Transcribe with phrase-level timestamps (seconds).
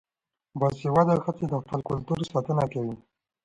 [0.59, 2.95] باسواده ښځې د خپل کلتور ساتنه کوي.